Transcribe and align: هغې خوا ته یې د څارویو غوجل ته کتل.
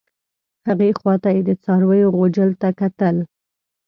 هغې 0.67 0.89
خوا 0.99 1.13
ته 1.23 1.29
یې 1.35 1.41
د 1.49 1.51
څارویو 1.63 2.13
غوجل 2.17 2.49
ته 2.61 2.69
کتل. 2.79 3.15